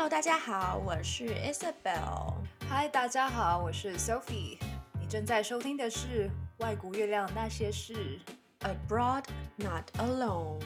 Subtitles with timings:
[0.00, 2.32] Hello，大家好，我是 Isabel。
[2.70, 4.58] Hi，大家好，我是 Sophie。
[4.98, 6.26] 你正在收听的是
[6.64, 8.18] 《外国月亮那些事》
[8.88, 9.24] ，Abroad
[9.56, 10.62] Not Alone，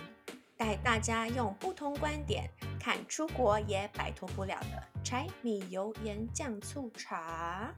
[0.57, 2.49] 带大家用不同观点
[2.79, 7.75] 看出国也摆脱不了的柴米油盐酱醋茶。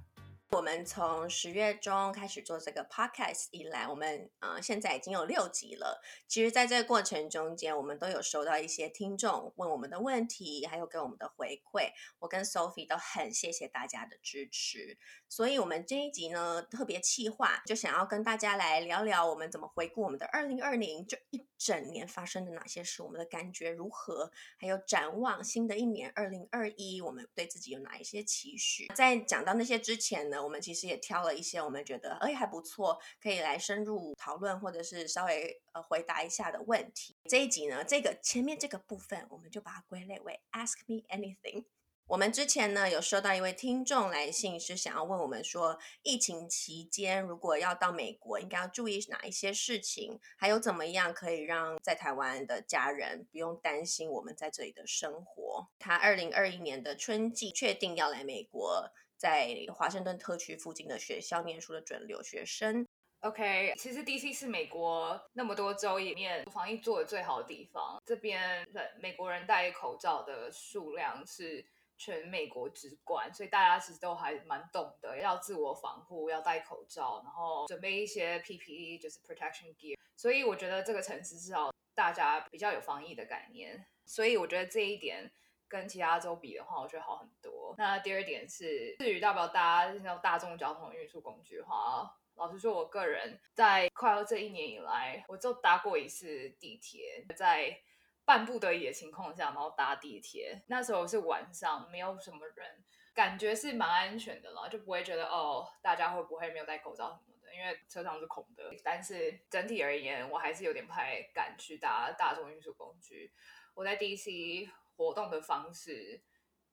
[0.51, 6.01] 我们从十月中开始做这个 podcast 以来，我们呃现在已经有六集了。
[6.29, 11.91] 其实，在这个过程中间，我们都有收到一些听众问我们的问题，还有给我们的回馈。
[12.21, 14.97] 我跟 Sophie 都很谢谢大家的支持。
[15.29, 28.87] 所以，我们这一集呢特别企划，就想要跟大家来聊聊我们怎么回顾我们的二零二零这一整年发生的哪些事，我们的感觉如何，还有展望新的一年二零二一，我们对自己有哪一些期许。
[28.95, 37.17] 在讲到那些之前呢，我们其实也挑了一些我们觉得哎还不错，可以来深入讨论或者是稍微呃回答一下的问题。
[37.29, 41.65] 这一集呢，这个前面这个部分，我们就把它归类为 Ask Me Anything。
[42.09, 55.67] 我们之前呢有收到一位听众来信，是想要问我们说，疫情期间如果要到美国，应该要注意哪一些事情，还有怎么样可以让在台湾的家人不用担心我们在这里的生活。
[55.81, 58.93] 他二零二一年的春季确定要来美国。
[59.17, 62.87] 在华盛顿特区附近的学校念书的准留学生。
[63.21, 68.01] OK，其实 DC 是美国那么多州里面防疫做的最好的地方。
[68.05, 68.65] 这边
[69.01, 71.65] 美国人戴口罩的数量是
[71.97, 79.97] 全美国之冠，所以大家其实都还蛮懂得要自我防护，要戴口罩，然后准备一些 PPE，就是 protection gear。
[80.15, 83.87] 所以我觉得这个城市至少大家比较有防疫的概念。
[84.05, 85.33] 所以我觉得这一点。
[85.69, 87.75] 跟其他州比的话，我觉得好很多。
[87.77, 97.77] 那第二点是，至于要不要搭那种大众交通运输工具的话，老实说，我个人在快要这一年以来，我就搭过一次地铁，在
[98.25, 100.63] 半不得已的情况下，然后搭地铁。
[100.69, 102.85] 那时候是晚上，没有什么人，
[103.15, 108.71] 感觉是蛮安全的啦，就不会觉得哦，大家会不会没有戴口罩什么的，因为车上是空的。
[108.85, 113.33] 但是整体而言，我还是有点不太敢去搭大众运输工具。
[113.75, 114.69] 我在 DC。
[114.97, 116.21] 活动的方式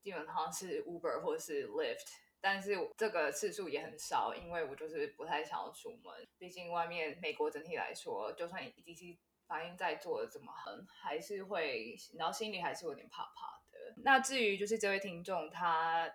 [0.01, 2.07] 基本上是 Uber 或是 Lyft，
[2.41, 6.27] 但是这个次数也很少，因为我就是不太想要出门。
[6.37, 9.17] 毕竟外面美国整体来说，就算 DC
[9.47, 13.93] 反应再做的这么狠，还是会，然后心里还是有点怕怕的。
[14.03, 16.13] 那至于就是这位听众，他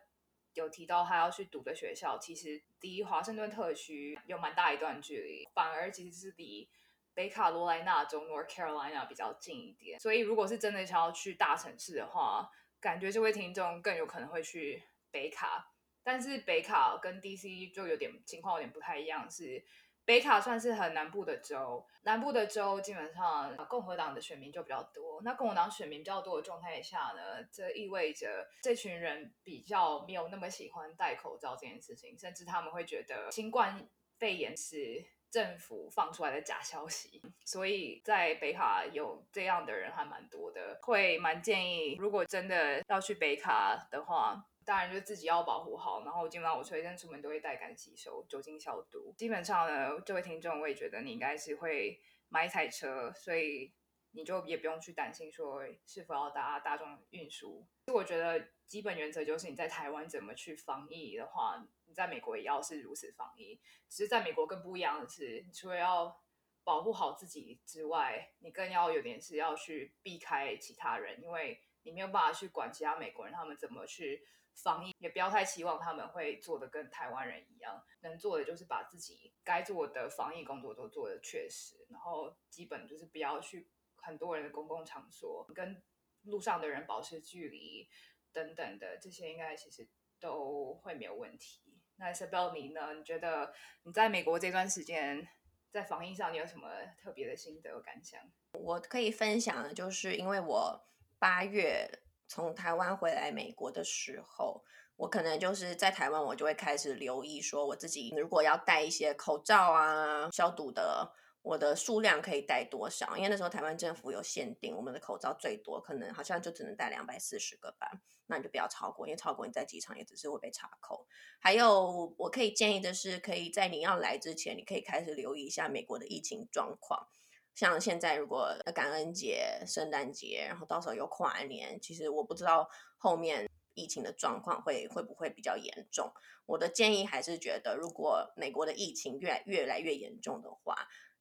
[0.55, 6.69] 有提到他要去读的学校，其实离华盛顿特区有蛮大一段距离，反而其实是离。
[7.19, 12.49] 北卡罗来纳州 North Carolina 比较近一点，所以如果是真的想要去大城市的话，
[12.81, 15.73] 感觉这位听众更有可能会去北卡。
[16.05, 19.61] 但是北卡跟 DC 就有点情况有点不太一样，是
[20.05, 25.21] 北卡算是很南部的州，南部的州基本上共和党的选民就比较多。
[25.25, 35.05] 那共和党选民比较多的状态下呢，这意味着这群人比较没有那么喜欢戴口罩这件事情，甚至他们会觉得新冠肺炎是。
[35.31, 49.15] 政府放出来的假消息，所以在北卡有这样的人还蛮多的，会蛮建议，如果真的要去北卡的话，当然就自己要保护好，然后基本上我随身出门都会带干洗手、酒精消毒。
[49.17, 53.73] 基本上呢，这位听众我也觉得你应该是会买一台车，所以
[54.13, 57.67] 你就也不用去担心说是否要搭大众运输。
[57.93, 61.67] 我觉得基本原则就是你在台湾怎么去防疫的话。
[61.89, 66.23] 你在美国也要是如此防疫，只是在美国更不一样的是，你除了要
[66.63, 74.23] 保护好自己之外，你更要有点是要去避开其他人，因为你没有办法去管其他美国人他们怎么去
[74.53, 85.83] 防疫，也不要太期望他们会做的跟台湾人一样，能做的就是把自己该做的防疫工作都做的确实，然后基本就是不要去很多人的公共场所，跟
[86.25, 87.89] 路上的人保持距离
[88.33, 89.89] 等等的，这些应该其实
[90.21, 91.63] 都会没有问题。
[91.99, 92.95] 那 Isabel 你呢？
[92.95, 93.53] 你觉得
[93.83, 95.29] 你在美国这段时间
[95.71, 96.69] 在防疫上，你有什么
[97.03, 98.21] 特别的心得感想？
[98.53, 101.91] 我可以分享的就是，因为我八月
[102.27, 104.65] 从台湾回来美国的时候，
[104.97, 111.13] 我可能就是在台湾，我就会开始留意说，我自己如果要戴一些口罩啊、消毒的。
[111.43, 113.17] 我的数量可以带多少？
[113.17, 117.91] 因为那时候台湾政府有限定，我们的口罩最多可能好像就只能带两百四十个吧，
[118.27, 121.07] 那你就不要超过，因为超过你在机场也只是会被查扣。
[121.41, 127.09] 还有，我可以建议的是，可以在你要来之前，你可以开始留意一下美国的疫情状况。
[127.55, 132.69] 像现在如果感恩节、圣诞节，然后到时候又跨年，其实我不知道
[132.99, 136.13] 后面疫情的状况会会不会比较严重。
[136.47, 140.77] 我的建议还是觉得，如果美国的疫情越越来越严重的话，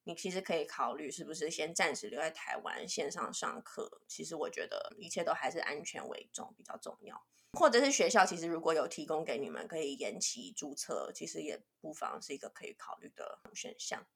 [0.07, 4.01] 你其实可以考虑是不是先暂时留在台湾线上上课。
[4.07, 7.21] 其实我觉得一切都还是安全为重比较重要。
[7.51, 14.07] 或者是学校其实如果有提供给你们可以延期注册，其实也不妨是一个可以考虑的选项。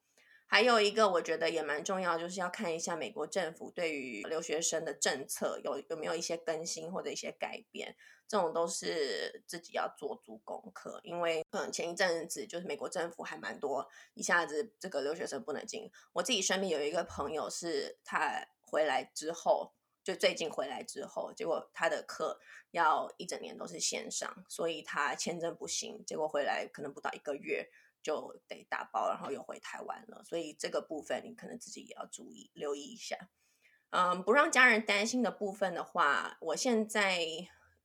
[0.51, 7.95] 还有一个我觉得也蛮重要，就是要看一下美国政府对于留学生的政策有有没有一些更新或者一些改变，
[8.27, 10.99] 这种都是自己要做足功课。
[11.05, 15.89] 因为嗯，前一阵子就是美国政府还蛮多，一下子这个留学生不能进。
[16.11, 19.71] 我自己身边有一个朋友是他回来之后，
[20.03, 22.37] 就最近回来之后，结果他的课
[22.71, 27.69] 要一整年都是线上，所以他签证不行，结果回来可能不到一个月。
[28.01, 33.29] 就得打包，然后又回台湾了，所以这个部分你可能自己也要注意留意一下。
[33.91, 37.25] 嗯，不让家人担心的部分的话，我现在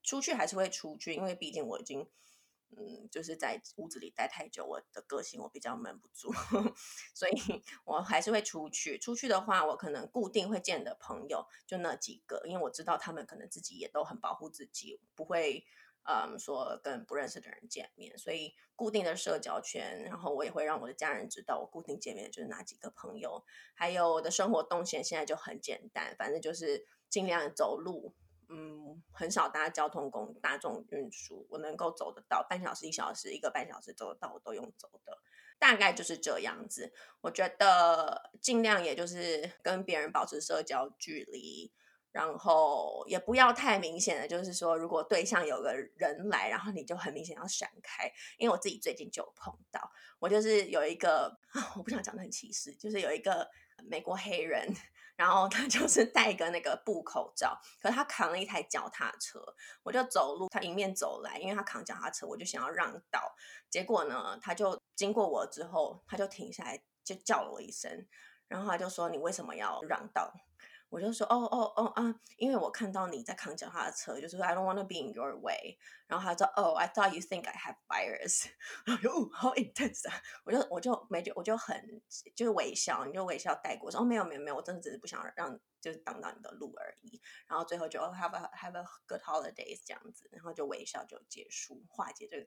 [0.02, 2.08] 出去还是会出去，因为毕竟我已经
[2.76, 6.32] 嗯就是在屋子里待太久，我的个性我比较闷不住，
[7.14, 8.98] 所以我还是会出去。
[8.98, 15.66] 出去的话，我可能固定会见的朋友就那几个，因为我知道他们可能自己也都很保护自己，不会。
[16.08, 23.44] 嗯，说跟不认识的人见面，所以固定的社交圈，然后我也会让我的家人知道我固定见面就是哪几个朋友，
[23.74, 28.14] 还有我的生活动线现在就很简单，反正就是尽量走路，
[28.48, 35.18] 嗯，很少搭交通工大众运输，我能够走得到半小时、一小时、一个半小时走得到，我都用走的，
[35.58, 36.92] 大概就是这样子。
[37.22, 41.72] 我觉得尽量也就是跟别人保持社交距离。
[42.16, 48.10] 然后也不要太明显的，就是说，如果对象有个人来，然后你就很明显要闪开。
[48.38, 51.38] 因为我自己最近就有碰到，我就是有一个，
[51.76, 53.46] 我不想讲得很歧视，就是有一个
[53.90, 54.66] 美国黑人，
[55.14, 59.38] 然后他就是戴一个那个布口罩，可是他扛了一台脚踏车，
[59.82, 63.36] 我就走路，他迎面走来，因为他扛脚踏车，我就想要让道，
[63.68, 68.08] 结果呢，他就经过我之后，他就停下来，就叫了我一声，
[68.48, 70.32] 然后他就说：“你为什么要让道？”
[70.96, 75.76] 我就说哦哦哦啊，因为我看到你在扛脚踏车，就是说 I don't want to be in your way。
[76.06, 78.46] 然后他说哦，I thought you think I have virus。
[78.86, 80.14] 然后就哦，好 intense 啊！
[80.46, 82.00] 我就我就没就我就很
[82.34, 87.20] 就是微笑，你就微笑带过说哦，没有没有没有，我真的只是不想让就是挡到你的路而已。
[87.46, 92.46] 然后最后就 have a have a good holidays 这样子，然后就微笑就结束化解这个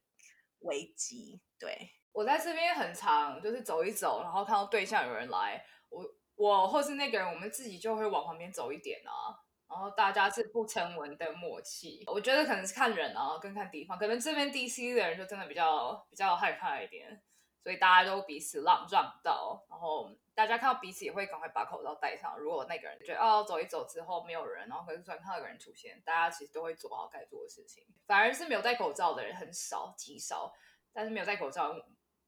[0.62, 1.40] 危机。
[1.60, 6.04] 对，我在这边很长就是走一走，然后看到对象有人来，我。
[6.40, 9.36] 我或是那个人，我们自己就会往旁边走一点啊，
[9.68, 12.02] 然后大家是不成文的默契。
[12.08, 17.22] 我觉得可能是看人啊，跟看地方，可能这边 DC 的人就真的比较比较害怕一点，
[17.62, 22.40] 所以大家都彼此让让道，然后大家看到彼此也会赶快把口罩戴上。
[22.40, 27.84] 如果那个人觉得哦走一走之后没有人，然后可是突然看到有人出现，大家其实都会做好该做的事情。
[28.08, 30.54] 反而是没有戴口罩的人很少极少，
[30.94, 31.76] 但是没有戴口罩。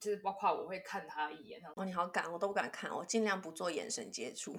[0.01, 4.51] 就是包括我会看他一眼，哦，你好敢，我都不敢看，我尽量不做眼神接触。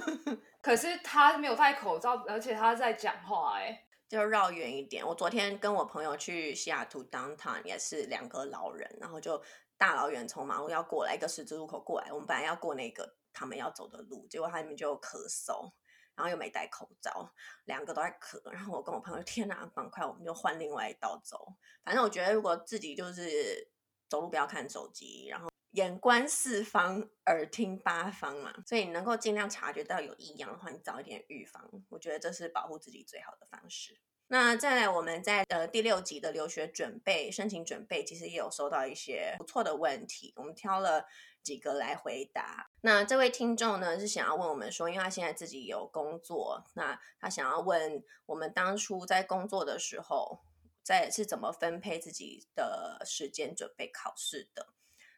[0.60, 5.02] 可是他没有戴口罩，而且他在讲话，哎，就绕远一点。
[5.04, 9.42] 我昨天跟我朋友去西雅图 downtown，也是两个老人，然后就
[9.78, 15.72] 大老远从马路要过来一个十字路口过来，我们本来要过那个他们要走的路，结果他们就咳嗽，
[16.14, 17.32] 然后又没戴口罩，
[17.64, 21.54] 两个都在咳，然后我跟我朋友天哪，赶快我们就换另外一道走。
[21.82, 23.72] 反正我觉得如果自己就是。
[24.14, 33.98] 走路不要看手机，然后眼观四方，耳听八方嘛，所以你能够尽量察觉到有异样的话，你早一点预防，我觉得这是保护自己最好的方式。
[34.28, 41.06] 那再来，我们在呃第六集的留学准备申请准备，其实也有收到一些不错的问题，我们挑了
[41.42, 42.70] 几个来回答。
[42.82, 50.44] 那这位听众呢是想要问我们说，因为他现在自己有工作，那他想要问我们当初在工作的时候。
[50.84, 54.68] 在是怎么分配自己的时间准备考试的？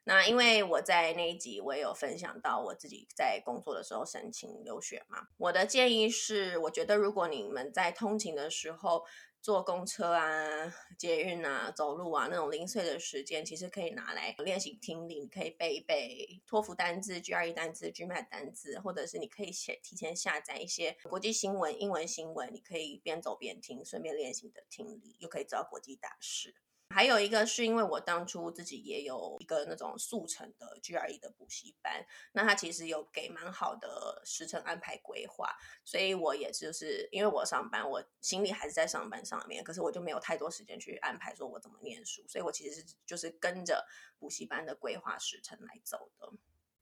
[0.04, 9.04] 那因为我在那一集我也有分享到我自己在工作的时候申请留学嘛，我的建议是，我觉得如果你们在通勤的时候，
[9.46, 15.20] 坐公车啊、捷运啊、走路啊，那种零碎的时间，其实可以拿来练习听力。
[15.20, 26.56] 你可以背一背托福单字、GRE 单字、GMAT 单字，或者是你可以写提前下载一些国际新闻、英文新闻，你可以边走边听，顺便练习你的听力，又可以知道国际大事。
[26.90, 35.50] 还有一个是因为我当初自己也有一个那种速成的 GRE 的补习班，那他其实有给蛮好的时程安排规划，
[35.84, 43.86] 所以我也就是因为我上班，我心里还是在上班上面，可是我就没有太多时间去安排说我怎么念书，所以我其实是就是跟着
[44.18, 46.32] 补习班的规划时程来走的。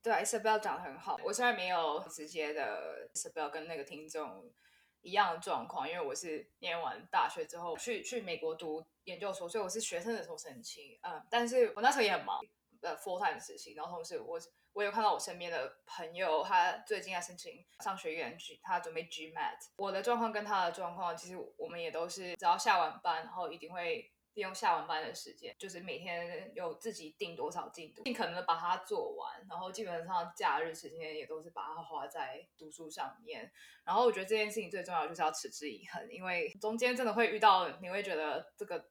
[0.00, 4.52] 对，Isabel 讲得很好，我虽然没有直接的 Isabel 跟那个听众。
[5.04, 12.40] 一样的状况，因为我是念完大学之后去去美国读研究所，所以我是学生的时候申请，嗯，但是我那时候也很忙，
[12.80, 14.40] 呃 full time 的实习，然后同时我
[14.72, 19.58] 我有看到我身边的朋友，他最近在申请商学院 G，他准备 GMAT。
[19.76, 33.50] 我的状况跟他的状况，其实我们也都是只要下完班，然后一定会利用下完班的时间，就是每天有自己定多少进度，尽可能的把它做完，然后基本上假日时间也都是把它花在读书上面。
[33.84, 38.88] 然后我觉得这件事情最重要就是要持之以恒，因为中间真的会遇到，你会觉得这个。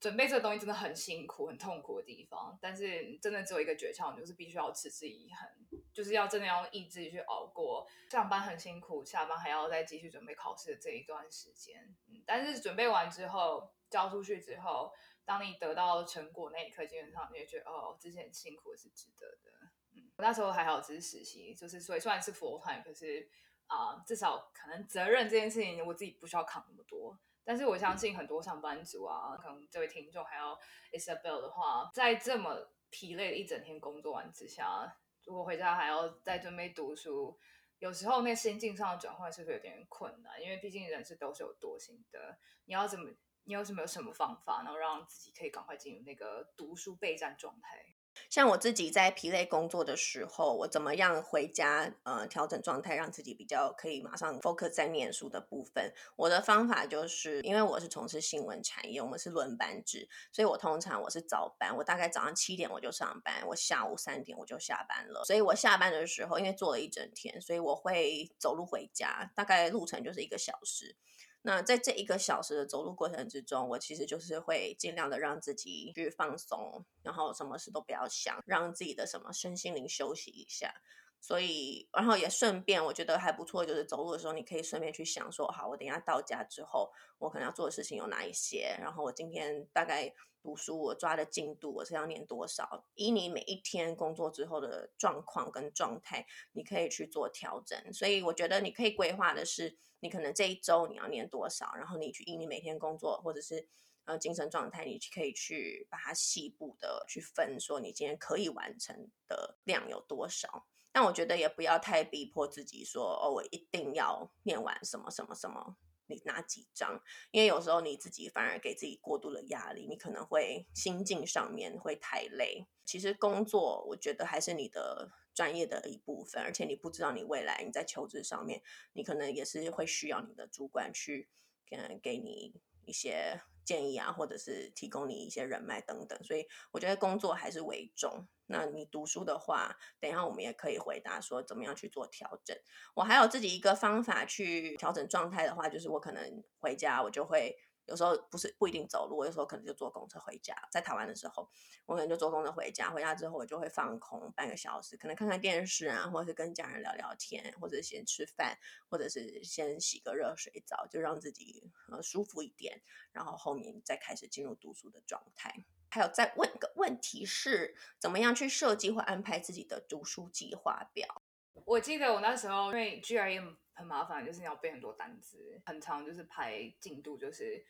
[0.00, 11.94] 准备这个东西真的很辛苦、很痛苦的地方，但是真的只有一个诀窍，就是必须要持之以恒，就是要真的要意志去熬过上班很辛苦，下班还要再继续准备考试的这一段时间。
[12.08, 14.90] 嗯，但是准备完之后，交出去之后，
[15.26, 19.50] 当你得到成果那一刻，基本上你就觉得哦，之前辛苦是值得的。
[19.94, 23.28] 嗯，我那时候还好，只是实习，就是所以虽然是 full time，可是
[23.66, 27.18] 啊，至少可能责任这件事情，我自己不需要扛那么多。
[27.50, 30.56] 但是我相信很多上班族啊，可能这位听众还有
[30.92, 37.36] Isabel 的话，在这么疲累的一整天工作完之下，如果回家还要再准备读书，
[37.80, 40.40] 有时候那心境上的转换是不是有点困难？
[40.40, 43.10] 因为毕竟人是都是有惰性的，你要怎么，
[43.42, 47.84] 你有什么有什么方法，能让自己可以赶快进入那个读书备战状态？
[48.30, 55.92] 像我自己在疲累工作的时候，我怎么样回家呃调整状态，让自己比较可以马上 focus 在念书的部分？
[56.14, 65.24] 我的方法就是，因为我是从事新闻产业，我们是轮班制，所以我通常我是早班，我大概早上七点我就上班，我下午三点我就下班了。
[65.24, 70.94] 所以我下班的时候，因为做了一整天，所以我会走路回家，大概路程就是一个小时。
[71.42, 80.74] 那在这一个小时的走路过程之中，我其实就是会尽量的让自己去放松，然后什么事都不要想，让自己的什么身心灵休息一下。
[81.20, 90.12] 所以，然后也顺便，我觉得还不错，就是走路的时候，你可以顺便去想说，好，我等一下到家之后，我可能要做的事情有哪一些，然后我今天大概
[90.42, 97.78] 读书我抓的进度我是要念多少，以你每一天工作之后的状况跟状态，你可以去做调整。
[97.92, 103.68] 所以我觉得你可以规划的是，你可能这一周你要念多少，然后你去以你每天工作或者是
[104.06, 110.66] 呃精神状态，你可以去把它细部的去分，说你今天可以完成的量有多少。
[110.92, 117.00] 但我觉得也不要太逼迫自己说，哦，我一定要念完什么什么什么，你拿几张？
[117.30, 122.66] 因为有时候你自己反而给自己过度的压力，你可能会心境上面会太累。
[122.84, 131.28] 其实工作，我觉得还是你的专业的一部分，而且你不知道你未来你在求职上面，你可能也是会需要你的主管去
[131.64, 133.40] 给给你一些。
[133.70, 138.26] 建议啊，或者是提供你一些人脉等等，所以我觉得工作还是为重。
[138.46, 142.56] 那你读书的话，等一下我们也可以回答说怎么样去做调整。
[142.96, 147.56] 我还有自己一个方法去调整状态的话，就是我可能回家我就会。
[147.90, 150.54] 有时候不是不一定走路，我有时候可能就坐公车回家。
[150.70, 151.46] 在台湾的时候，
[151.86, 152.88] 我可能就坐公车回家。
[152.90, 158.56] 回家之后，我就会放空半个小时，可能看看电视啊，或者是跟家人聊聊天，或者先吃饭，
[158.88, 162.80] 或者是先洗个热水澡，就让自己呃舒服一点。
[163.12, 165.64] 然后后面再开始进入读书的状态。
[165.90, 171.22] 还有再问个问题是，怎么样去设计或安排自己的读书计划表？
[171.64, 173.56] 我记得我那时候因为 GRE。
[173.72, 177.64] 很麻烦，就是要背很多单词，很长，就是排进度，就是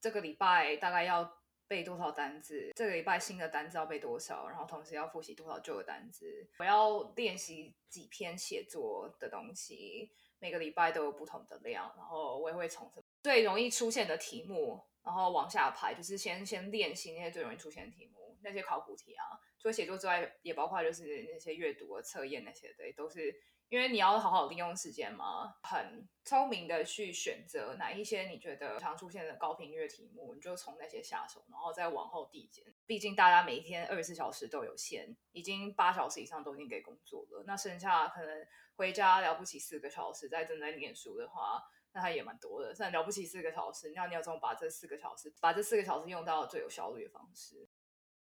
[0.00, 6.50] 这个礼拜大概要背多少单词，这个礼拜新的单词要背多少，然后同时要复习多少旧的单词。
[6.58, 10.10] 我要练习几篇写作的东西，
[10.40, 12.90] 每个礼拜都有不同的量，然后我也会从
[13.22, 19.38] 最容易出现的题目，然后往下排，就是先先练习那些最容易出现的题目，那些考古题啊。
[19.62, 23.32] 除了写作之外，也包括就是那些阅读的测验那些的，都是。
[23.68, 32.62] 因为你要好好利用时间嘛，很聪明的去选择哪一些你觉得常出现的高频率题目，你就从那些下手，然后再往后递减。
[32.84, 42.74] 毕竟大家每一天二十四小时都有限，已经八小时以上都已经给工作了，那剩下可能回家了不起四个小时，在正在念书的话，那他也蛮多的。
[42.74, 47.66] 虽然了不起四个小时，那你要怎么把这四个小时，把这四个小时用到最有效率的方式？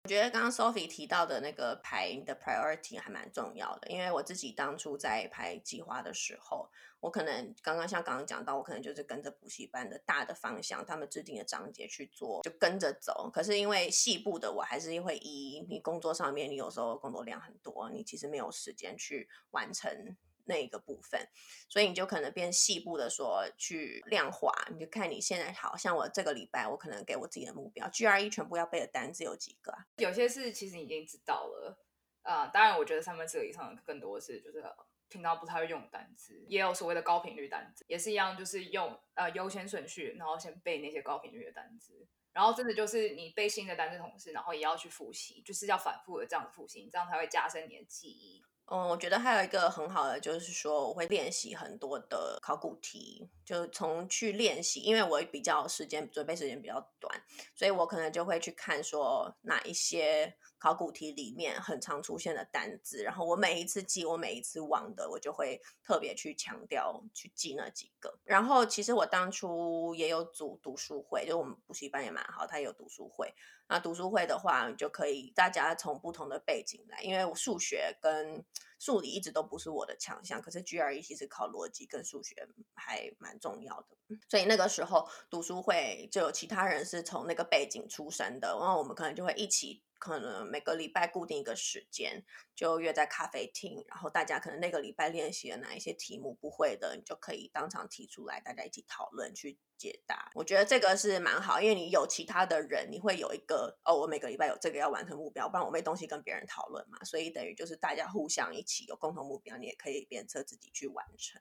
[0.09, 6.67] 我觉得刚刚 Sophie 提到的那个排的 priority 还蛮重要的，因为我自己当初在排计划的时候，
[6.99, 13.31] 我可能刚刚像刚刚讲到，我可能就是跟着补习班的大的方向，他们制定的章节去做，就跟着走。
[13.31, 20.17] 可是因为细部的，我还是会以你工作上面，你有时候工作量很多，你其实没有时间去完成。
[20.49, 21.29] 那一个部分，
[21.69, 29.87] 所以你就可能变细部的说去量化，你就看你现在好像我这个礼拜我可能给我自己的目标，GRE 全部要背的单子有几个啊？
[29.99, 31.79] 有些是其实已经知道了
[32.23, 34.63] 啊、当然我觉得三分之二以上更多的是就是
[35.09, 42.07] 听到不太会用的单词，也有所谓的高频率单词，也是一样，就是用呃优先顺序，然后先背那些高频率的单词。
[42.31, 48.45] 然后真的就是你背新的单词同时，然后也要去复习，就是要反复的这样子复习，这样才会加深你的记忆。
[48.71, 57.23] 嗯，我觉得还有一个很好的就是说，我会练习很多的考古题，就从去练习，因为我比较时间准备时间比较短，
[57.55, 68.19] 所以我可能就会去看说哪一些考古题里面很常出现的单字，然后我每一次记，我每一次忘的，我就会特别去强调去记那几个。
[68.25, 73.33] 然后其实我当初也有组读书会，就我们补习班也蛮好，他有读书会。
[73.69, 78.45] 那读书会的话，就可以大家从不同的背景来，因为我数学跟
[78.79, 83.97] 数理一直都不是我的强项，可是 GRE 其实考逻辑跟数学还蛮重要的，
[84.29, 89.83] 所以那个时候读书会就有其他人是从那个背景出身的，然后我们可能就会一起。
[90.01, 100.31] 可能每个礼拜固定一个时间，就约在咖啡厅，然后大家可能那个礼拜练习了哪一些题目不会的，你就可以当场提出来，大家一起讨论去解答。
[100.37, 107.03] 我觉得这个是蛮好，因为你有其他的人，你会有一个哦，我每个礼拜有这个要完成目标，不然我没东西跟别人讨论嘛。
[107.03, 111.41] 所以等于就是大家互相一起有共同目标，你也可以鞭策自己去完成。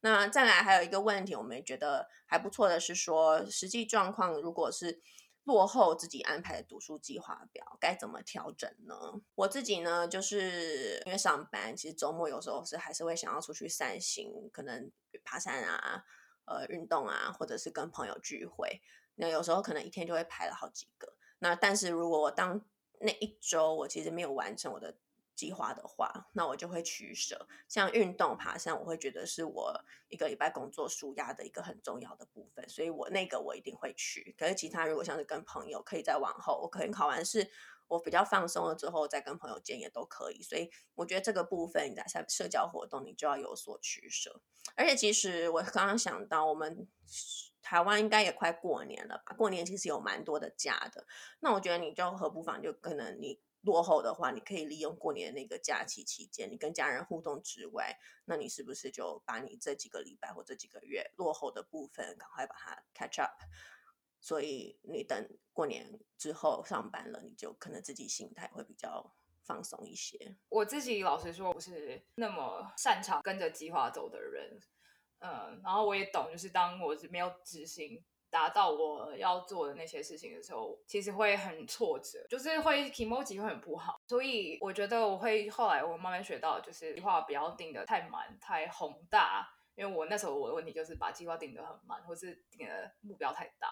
[0.00, 5.02] 那再来还有一个问题，我们觉得还不错的是说，实际状况如果是。
[5.44, 8.94] 落后自己安排的读书计划表该怎么调整呢？
[9.34, 14.92] 我自己呢，就是因为上班，其实周末有时候是还是会想要出去散心，可能
[15.24, 16.04] 爬山啊、
[16.44, 18.82] 呃运动啊，或者是跟朋友聚会。
[19.14, 21.16] 那有时候可能一天就会排了好几个。
[21.38, 22.62] 那但是如果我当
[23.00, 24.98] 那一周我其实没有完成我的。
[25.40, 27.48] 计划的话，那我就会取舍。
[27.66, 29.74] 像运动、爬山，我会觉得是我
[30.10, 34.34] 一个礼拜工作纾压的一个很重要的部分，所以我那个我一定会去。
[34.38, 37.50] 可是其他如果像是跟朋友，可以再往后，我可能考完试，
[37.88, 40.42] 我比较放松了之后再跟朋友见也都可以。
[40.42, 44.42] 所以我觉得这个部分你在社社交活动，你就要有所取舍。
[44.76, 46.86] 而且其实我刚刚想到，我们
[47.62, 49.34] 台湾应该也快过年了吧？
[49.38, 51.06] 过年其实有蛮多的假的，
[51.40, 53.40] 那我觉得你就何不妨就可能你。
[53.62, 63.32] 落后的话，你可以利用过年那个假期期间，你跟家人互动之外，那你是不是就把你这几个礼拜或这几个月落后的部分，赶快把它 catch up？
[64.18, 70.36] 所以你等过年之后上班了，你就可能自己心态会比较放松一些。
[70.48, 74.60] 我自己老实说，不是那么擅长跟着计划走的人，
[75.18, 78.02] 嗯，然后我也懂，就是当我是没有执行。
[78.30, 84.00] 达到我要做的那些事情的时候，其实会很挫折，就是会 kimochi 会很不好。
[84.06, 89.48] 所以我觉得我会后来我慢慢学到，就是计划不要定的太满、太宏大。
[89.76, 93.68] 因为我那时候我的问题就是把计划定的很满，或是定的目标太大。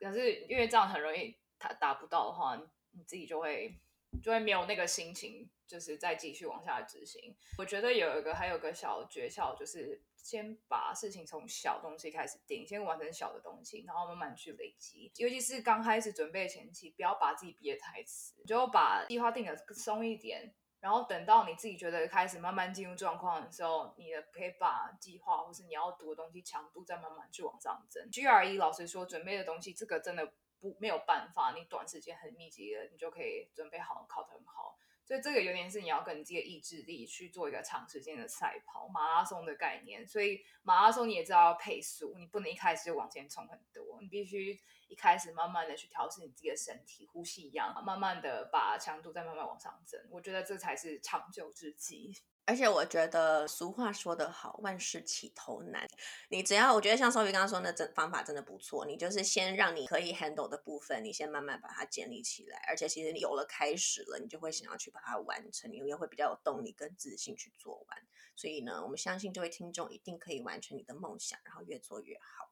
[0.00, 2.56] 可是因为这样很容易达达不到的话，
[2.92, 3.78] 你自己就会
[4.22, 7.36] 就会没有那个心情，就是再继续往下执行。
[7.58, 10.02] 我觉得有一个还有个小诀窍就是。
[10.22, 15.10] 先把事情从小东西开始定，先完成小的东西，然后慢慢去累积。
[15.16, 20.54] 尤其是刚开始准备前期，不要把自己逼得太死，就把计划定的松一点。
[20.78, 28.06] 然后等到你自己觉得开始慢慢进入状况的时候，你的可以把计划或是你要读的东西强度再慢慢去往上增。
[28.10, 34.76] GRE 老实说，准备的东西这个真的不没有办法，你短时间很密集的，你就可以准备好，考得很好。
[35.10, 40.06] 所以这个有点是你要跟你自己的意志力去做一个长时间的赛跑，马拉松的概念。
[40.06, 44.56] 所以马拉松你也知道要配速，你不能一开始就往前冲很多，你必须
[44.90, 50.00] 一开始慢慢的去调适你自己的身体，呼吸一样，慢慢的把强度再慢慢往上增。
[50.10, 52.12] 我觉得这才是长久之计。
[52.46, 55.86] 而且我觉得俗话说得好，万事起头难。
[56.30, 58.84] 你只要我觉得像 Sophie 刚刚说的，这方法真的不错。
[58.84, 62.64] 你就是先让你可以 handle 的部分，你先慢慢把它建立起来。
[62.66, 68.02] 而且其实你有了开始了，你就会想要去把它完成，你也会比较有动力跟自信去做完。
[68.34, 72.50] 所以呢，我们相信这位听众一定可以完成你的梦想，然后越做越好。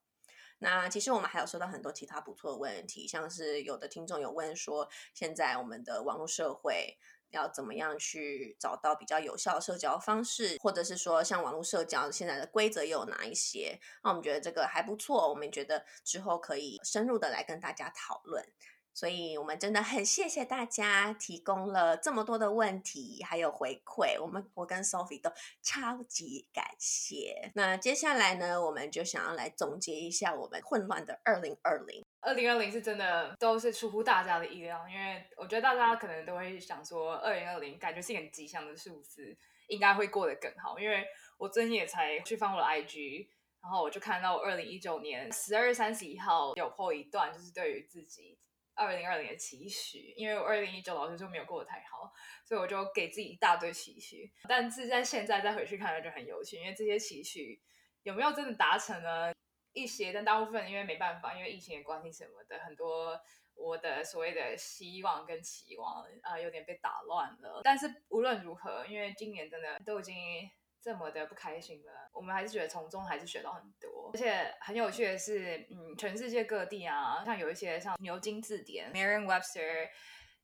[0.59, 6.99] 那其实我们还有收到很多其他不错的问题，像是有的听众有问说，现在我们的网络社会。
[7.31, 13.79] 要怎么样去找到比较有效的社交方式，或者是说像网络社交现在的规则又有哪一些？
[14.03, 18.43] 那我们觉得这个还不错，我们觉得之后可以深入的来跟大家讨论。
[18.99, 25.31] 所以我们真的很谢谢大家提供了这么多的问题，还有回馈，我们我跟 Sophie 都
[25.63, 27.53] 超级感谢。
[27.55, 32.05] 那接下来呢，我们就想要来总结一下我们混乱的二零二零。
[32.19, 40.77] 二零二零是真的都是出乎大家的意料，因为我觉得大家可能都会想说，二零二零感觉是一个很吉祥的数字，应该会过得更好。
[40.77, 41.07] 因为
[41.37, 43.29] 我最近也才去翻我的 IG，
[43.63, 48.37] 然后我就看到我二零一九年十二月三十一号有 po 一段，就是对于自己。
[48.79, 52.13] 二零二零的期许，因为我二零一九老师就没有过得太好，
[52.45, 54.33] 所以我就给自己一大堆期许。
[54.49, 57.61] 但是在现在再回去看，就很有趣，因为这些期许
[58.05, 59.33] 有没有真的达成呢？
[59.75, 63.21] 一些，但大部分因为没办法，因为疫情的关系什么的，很多
[63.55, 67.61] 我的所谓的希望跟期望啊、有点被打乱了。
[67.63, 70.15] 但是无论如何，因为今年真的都已经
[70.89, 74.11] 这么的不开心了，我们还是觉得从中还是学到很多。
[74.15, 79.91] 而且很有趣的是，嗯，全世界各地啊，像有一些像牛津字典 （Merriam-Webster）。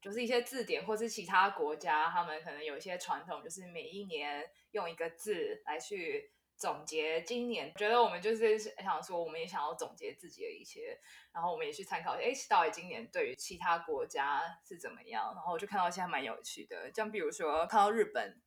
[0.03, 7.73] 就是一些字典，或是其他国家，他们可能有一些传统，就是每一年用一个字来去总结今年。
[7.77, 11.01] 觉得我们就是想说，我们也想要总结自己的一些，
[11.33, 15.33] 然后我们也去参考，哎，到底今年对于其他国家是怎么样？
[15.35, 18.43] 然后就看到一些蛮有趣的，像比如说看到日本，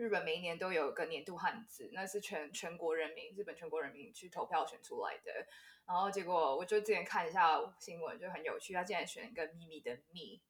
[0.00, 5.46] 日本每一年都有个年度汉字，那是全全国人民，日本全国人民去投票选出来的。
[5.86, 10.40] 然后结果我就之前看一下新闻，就很有趣，他竟然选一个秘密的秘。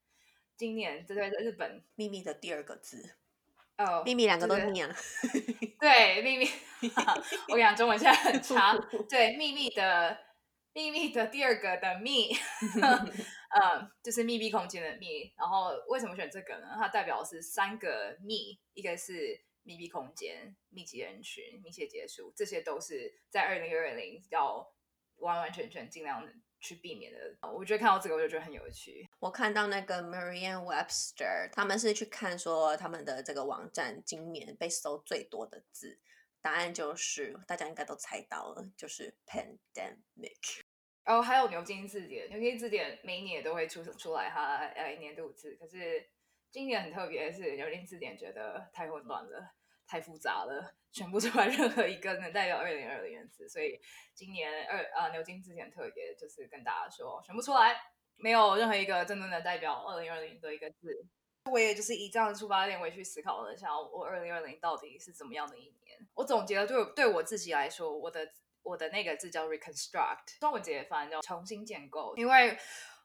[0.56, 3.16] 今年这在日本秘密的第二个字
[3.76, 4.94] 哦，秘密两个都念了。
[5.80, 6.48] 对，秘密，
[7.48, 8.78] 我跟你讲，中文现在很差。
[9.08, 10.16] 对，秘密的
[10.74, 12.30] 秘密的第二个的密，
[13.50, 15.32] 嗯，就是密闭空间的密。
[15.36, 16.72] 然后为什么选这个呢？
[16.76, 24.72] 它代表是三个密，一个是密闭空间、密集人群、密切接触，这些都是在二零二零要
[25.16, 26.28] 完完全全尽量。
[26.62, 29.08] 去避免的，我觉得看到这个我就觉得很有趣。
[29.18, 35.98] 我看到那个 Merriam-Webster，他们是去看说他们的这个网站今年被搜最多的字，
[36.42, 40.60] 答案就是大家应该都猜到了，就是 pandemic。
[41.04, 46.08] 哦，还有牛津字典，牛津字典每一年都会出出来它呃一年度字，可是
[46.50, 49.54] 今年很特别是牛津字典觉得太混乱了。
[49.90, 53.76] 太复杂了，选不出来任何一个能代表二零二零的字，所以
[54.14, 57.76] 今年二啊牛津字典特别就是跟大家说，选不出来，
[58.14, 61.04] 没有任何一个真正的代表二零二零的一个字。
[61.50, 65.98] 我也就是以这样的出发点，我也去思考了一下，我二零二零到底是怎么样的一年。
[66.14, 68.24] 我总结了对对我自己来说，我的
[68.70, 72.56] 我的那个字叫 reconstruct，中文直接翻叫重新建构，因为。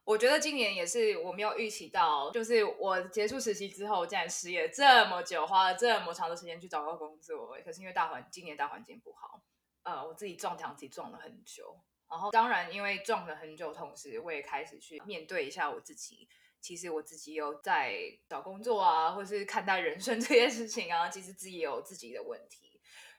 [0.07, 7.57] 我觉得今年也是我没有预期到，就是我结束实习之后，竟然失业这么久，花了这么长的时间去找到工作。
[7.65, 9.41] 可是因为大环今年大环境不好，
[9.81, 11.75] 呃，我自己撞墙自己撞了很久。
[12.07, 16.29] 然后当然因为撞了很久，同时我也开始去面对一下我自己。
[16.61, 17.95] 其实我自己有在
[18.29, 22.64] 找工作啊，或是看待人生这些事情啊，其实自己也有自己的问题。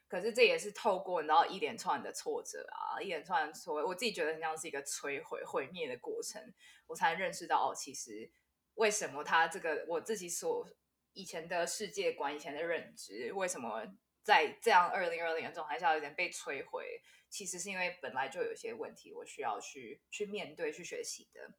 [0.08, 6.40] 可是这也是透过你知道一连串的挫折啊，一连串的挫，我自己觉得很像是一个摧毁、毁灭的过程，
[6.86, 8.30] 我才认识到哦，其实
[8.74, 10.68] 为什么他这个我自己所
[11.12, 13.82] 以前的世界观、以前的认知，为什么
[14.22, 17.02] 在这样二零二零的状态下有点被摧毁？
[17.28, 21.50] 其实是因为本来就有些问题，我需要去去面对、去学习的。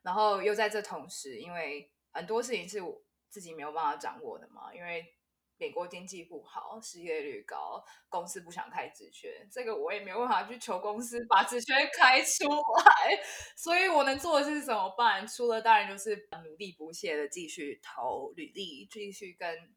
[0.00, 5.14] 然后又在这同时，因为很多事情是我自己没有办法掌握的嘛，因为。
[5.60, 13.20] 美国经济不好，失业率高，公司不想开职缺，这个我也没有办法去求公司把职缺开出来，
[13.54, 15.28] 所以我能做的是怎么办？
[15.28, 19.74] 除了当然就是努力不懈的继续投履历，继续跟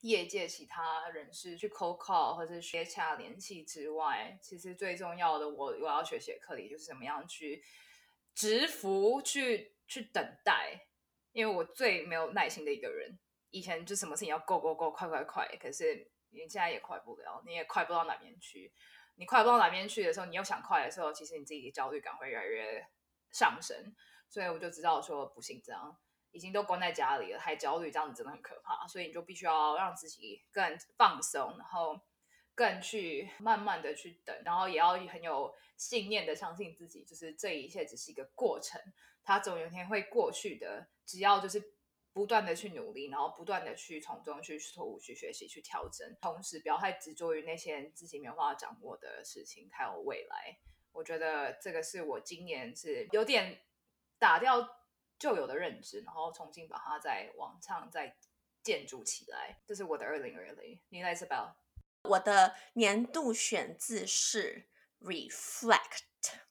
[0.00, 7.62] 业界其他人士去 cold call 或者接洽联系之外，其实最重要的我我要学习的课题就是怎么样去
[8.34, 10.86] 直服，去去等待，
[11.32, 13.18] 因为我最没有耐心的一个人。
[13.50, 18.72] 以前就什么事情要 go go go 快快快，可是你现在也快不了，你也快不到哪边去。
[19.16, 22.86] 你快不到哪边去的时候，你又想快的时候，其实你自己的焦虑感会越来越
[23.30, 23.94] 上升。
[24.28, 25.96] 所以我就知道说不行，这样
[26.30, 28.86] 已经都关在家里了，还焦虑，这样子真的很可怕。
[28.86, 31.98] 所以你就必须要让自己更放松，然后
[32.54, 38.80] 更去慢慢的去等，然后也要很有信念的相信自己，就是这一切只是一个过程，
[39.24, 40.86] 它总有一天会过去的。
[41.06, 41.77] 只要就是。
[42.18, 50.58] 不断的去努力，然后不断的去从中去错误去学习、去调整，同时不要太执着于那些自己没有办法掌握的事情，还有未来。
[50.90, 53.60] 我觉得这个是我今年是有点
[54.18, 54.68] 打掉
[55.16, 58.16] 旧有的认知，然后重新把它再往上再
[58.64, 59.60] 建筑起来。
[59.64, 60.80] 这是我的二零二零。
[60.88, 61.52] 你来 Isabel。
[62.02, 64.66] 我的年度选字是
[65.00, 66.02] reflect，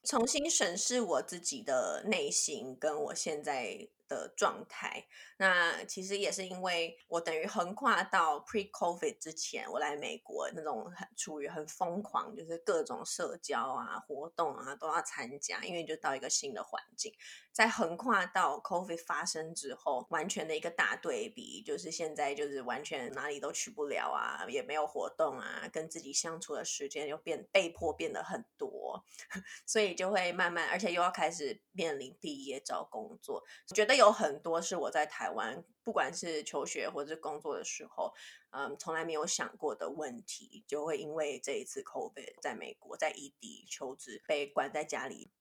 [0.07, 5.05] 重新审视我自己的内心，跟我现在的状态，
[5.37, 17.13] 那其实也是因为我等于横跨到 pre-COVID 之前，我来美国那种很处于很疯狂，就是各种社交啊、活动啊都要参加，因为就到一个新的环境。
[17.51, 29.03] 在横跨到 COVID 发生之后，完全的一个大对比，就是现在就是完全哪里都去不了啊，也没有活动啊，跟自己相处的时间又变被迫变得很多，
[29.65, 33.43] 所以就会慢慢，而且又要开始面临毕业找工作。
[33.75, 38.13] 觉得有很多是我在台湾，不管是求学或者是工作的时候，
[38.51, 45.31] 嗯，从来没有想过的问题，就会因为这一次 COVID 在美国在异地求职被关在家里。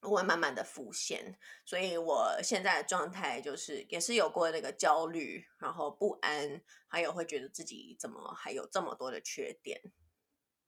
[0.00, 9.82] 我会慢慢的浮现，所以我现在的状态就是也是有过那个焦虑，然后不安，还有会觉得自己怎么还有这么多的缺点，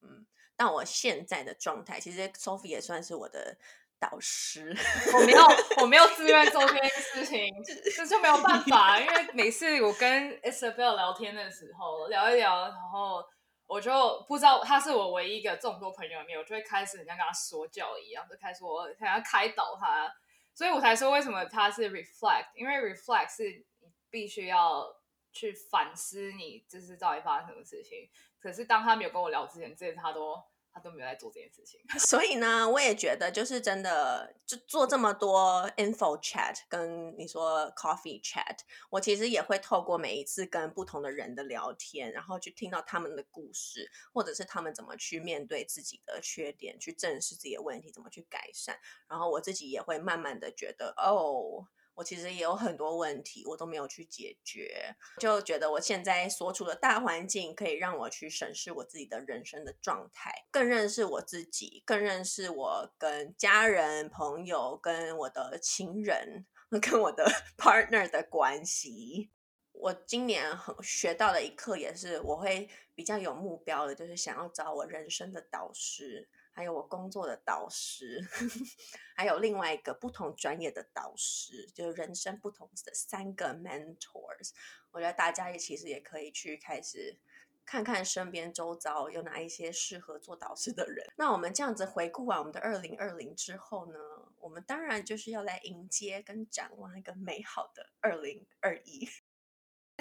[0.01, 0.27] 嗯，
[0.61, 3.57] 但我现在的状态，其实 Sophie 也算是我的
[3.99, 4.77] 导师，
[5.15, 5.43] 我没有
[5.81, 7.51] 我没有自愿做这件 事情，
[7.97, 13.25] 这就没有办法，因为每次我跟 Isabel 聊天的时候，聊一聊，然后。
[13.73, 20.13] 我就不知道他是我唯一一个众多朋友里面，我就会开始很像跟他说教一样，就开始我想要开导他，
[20.53, 23.45] 所以我才说为什么他是 reflect，因为 reflect 是
[23.79, 24.93] 你必须要
[25.31, 28.11] 去反思你就是到底发生什么事情。
[28.41, 30.43] 可是当他没有跟我聊之前，这些他都。
[30.73, 38.57] 他都没有在做这件事情， 所以呢，我也觉得就是真的，就做这么多 info chat 跟你说 coffee chat，
[38.89, 48.79] 我其实也会透过每一次跟不同的人的聊天，然后去听到他们的故事，或者是他们怎么去面对自己的缺点，去正视自己的问题，怎么去改善，
[49.09, 51.67] 然后我自己也会慢慢的觉得，哦。
[52.01, 66.47] 我其实也有很多问题，我都没有去解决，就觉得我现在所处的大环境可以让我去审视我自己的人生的状态，更认识我自己，更认识我跟家人、朋友、跟我的情人、
[66.81, 69.31] 跟我的 partner 的关系。
[69.73, 76.31] 我今年很学到的一课也是，我会比较有目标的，就是想要找我人生的导师。
[76.61, 78.23] 还有我工作的导师，
[79.17, 84.51] 还有另外一个不同专业的导师，就是人生不同的三个 mentors。
[84.91, 87.19] 我觉得大家也其实也可以去开始
[87.65, 91.11] 看看身边周遭有哪一些适合做导师的人。
[91.17, 93.99] 那我们这样子回顾完我们的二零二零之后呢，
[94.39, 99.09] 我们当然就是要来迎接跟展望一个美好的二零二一。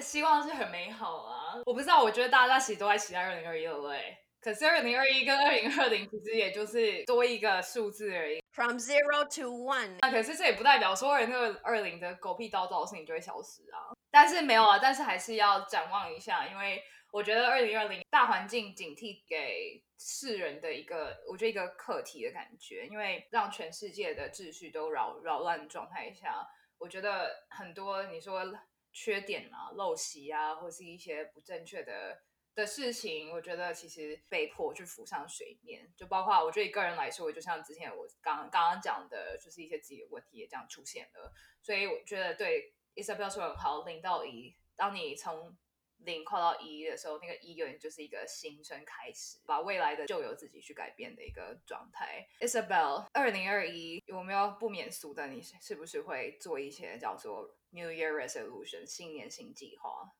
[0.02, 1.62] 希望是很美好啊！
[1.64, 4.18] 我不知道，我觉得大家其实都在期待二零二一了，对。
[4.40, 9.98] 可是二零二一跟二零二零其实也就是多一个数字而已，from zero to one。
[10.00, 13.92] 那可是这也不代表说二零二零的狗屁叨叨的事情就会消失啊。
[14.10, 26.34] 但是没有啊，但是还是要展望一下，因为我觉得二零二零大环境警惕给世人的一个，我觉得一个课题的感觉，因为让全世界的秩序都扰扰乱状态下，
[26.78, 28.42] 我觉得很多你说
[28.90, 32.22] 缺点啊、陋习啊，或是一些不正确的。
[32.60, 41.32] 的事情，我觉得其实被迫去浮上水面，就包括我觉得以个人来说，就像之前我刚刚刚讲的，就是一些自己的问题也这样出现了。
[41.62, 45.56] 所以我觉得对 Isabel 说很好，零到一，当你从
[45.98, 52.26] 零跨到一的时候，那个一永远就是一个新生开始，把未来的就由自己去改变的一个状态。
[52.40, 55.26] Isabel，二零二一有没有不免俗的？
[55.26, 60.12] 你是不是会做一些叫做 New Year Resolution 新年新计划？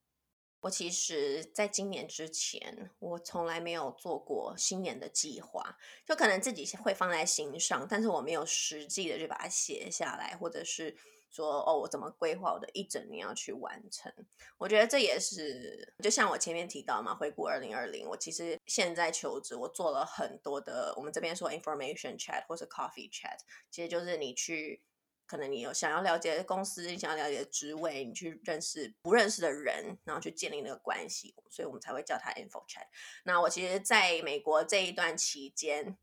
[0.63, 10.95] 我其实，在今年之前，我从来没有做过新年的计划，就可能自己会放在心上，但是我没有实际的就把它写下来，或者是
[11.31, 14.13] 说，哦，我怎么规划我的一整年要去完成？
[14.59, 23.39] 我觉得这也是，就像我前面提到嘛，回顾二零二零，我其实现在求职，我做了很多的，我们这边说 information chat 或是 coffee chat，
[23.71, 24.83] 其实就是你去。
[25.31, 32.83] 可能你有想要了解公司，你想要了解职位，你去认识不认识的人，然后去建立那个关系，所以我们才会叫它 info chat。
[33.23, 35.97] 那我其实在美国这一段期间，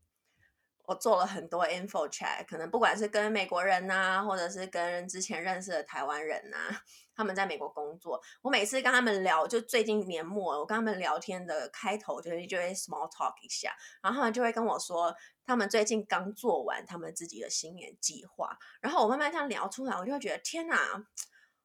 [0.86, 6.82] 我做了很多 info chat，可能不管是跟美国人呐、啊，或者是跟之前认识的台湾人呐、啊，
[7.18, 15.14] 他们在美国工作，我每次跟他们聊，就最近年末，我跟他们聊天的开头就是就会 small talk 一下，然后他们就会跟我说。
[15.44, 21.02] 他们最近刚做完他们自己的新年计划，然后我慢慢这样聊出来，我就会觉得天哪，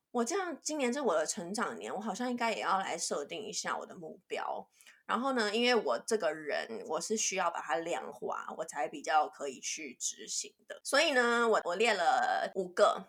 [0.09, 4.65] 我这样今年是我的成长年，我好像应该也要来设定一下我的目标。
[5.05, 10.79] 然后呢，因为我这个人我是需要把它量化，我才比较可以去执行的。
[10.81, 13.05] 所以呢，我我列了五个，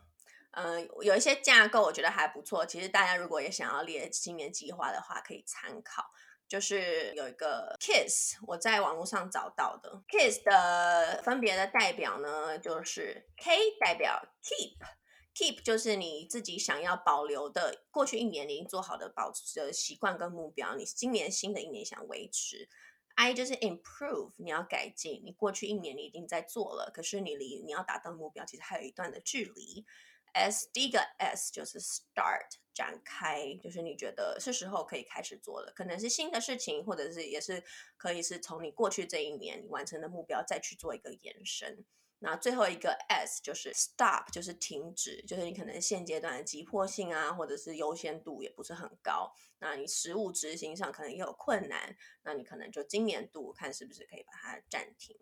[0.57, 2.65] 嗯、有一些架构我觉得还不错。
[2.65, 6.05] 其实大家如果也想要列新年计划的话，可以参考。
[6.47, 22.69] 就是有一个 KISS，我在网络上找到的 KISS 的分别的代表呢，就是 K 代表 Keep，Keep 就是你自己想要保留的过去一年你已经做好的保持的习惯跟目标，你今年新的一年想维持。
[23.17, 29.87] I 就是 Improve，你要改进，你过去一年你已经在做了，可是你离你要达到目标其实还有一段的距离。
[30.35, 32.59] S 第一个 S 就是 Start。
[32.75, 37.63] 展开，就是你觉得是时候可以开始做了，可能是新的事情，或者是也是
[37.97, 41.85] 可以是从你过去这一年你完成的目标再去做一个延伸。
[42.19, 55.17] 那最后一个 S 就是 Stop，就是停止，就是你可能现阶段的急迫性啊，或者是优先度也不是很高，那你实务执行上可能也有困难，那你可能就今年度看是不是可以把它暂停。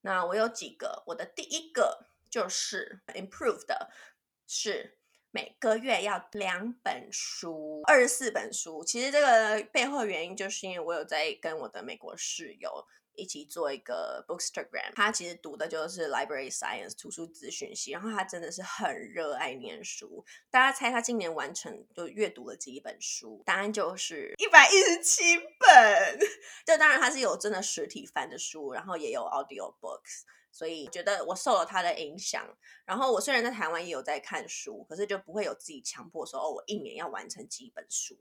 [0.00, 3.90] 那我有几个，我的第一个就是 Improve 的
[4.46, 4.98] 是。
[5.32, 8.82] 每个月要两本书，二十四本书。
[8.82, 14.94] 其实这个背后的原因，就是因为我有在跟我的美国室友一起做一个 Bookstagram。
[14.94, 20.24] 他其实读的就是 Library Science 图书资讯系，然后他真的是很热爱念书。
[20.50, 23.42] 大家猜他今年完成就阅读了几本书？
[23.44, 26.18] 答案就是一百一十七本。
[26.64, 30.22] 这当然他是有真的实体翻的书，然后也有 Audio Books。
[30.56, 38.16] 所以觉得我受了他的影响，然后我虽然在台湾也有在看书，可是就不会有自己强迫说哦，我一年要完成几本书。